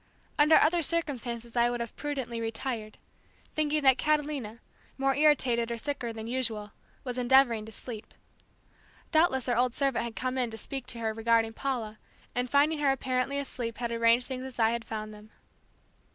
[0.39, 2.97] Under other circumstances I would have prudently retired,
[3.53, 4.59] thinking that Catalina,
[4.97, 6.71] more irritated or sicker than usual,
[7.03, 8.15] was endeavoring to sleep.
[9.11, 11.99] Doubtless our old servant had come in to speak to her regarding Paula,
[12.33, 15.29] and finding her apparently asleep had arranged things as I found them.